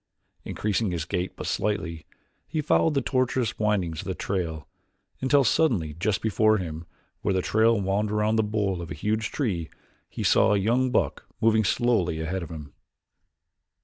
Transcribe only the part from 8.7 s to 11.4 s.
of a huge tree, he saw a young buck